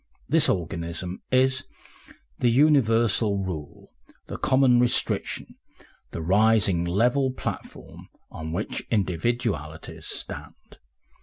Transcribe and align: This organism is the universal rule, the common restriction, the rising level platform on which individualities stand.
This 0.27 0.49
organism 0.49 1.21
is 1.31 1.67
the 2.39 2.49
universal 2.49 3.37
rule, 3.37 3.91
the 4.25 4.39
common 4.39 4.79
restriction, 4.79 5.57
the 6.09 6.23
rising 6.23 6.83
level 6.85 7.29
platform 7.31 8.07
on 8.31 8.51
which 8.51 8.81
individualities 8.89 10.07
stand. 10.07 10.79